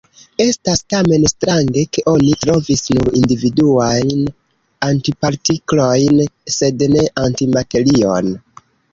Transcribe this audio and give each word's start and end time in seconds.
Estas 0.43 0.79
tamen 0.91 1.25
strange, 1.31 1.81
ke 1.97 2.03
oni 2.11 2.31
trovis 2.45 2.79
nur 2.95 3.11
individuajn 3.19 4.23
antipartiklojn, 4.87 6.23
sed 6.55 6.81
ne 6.95 7.05
antimaterion. 7.25 8.33